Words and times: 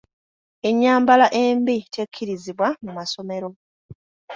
Ennyambala 0.69 1.27
embi 1.43 1.75
tekkirizibwa 1.93 2.67
mu 2.83 2.91
masomero. 2.97 3.49